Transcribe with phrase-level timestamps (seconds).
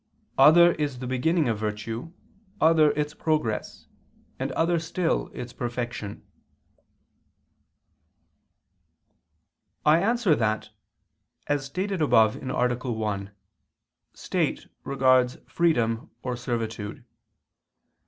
[0.39, 2.11] "Other is the beginning of virtue,
[2.59, 3.85] other its progress,
[4.39, 6.23] and other still its perfection."
[9.85, 10.71] I answer that,
[11.45, 12.67] As stated above (A.
[12.91, 13.31] 1)
[14.15, 17.05] state regards freedom or servitude.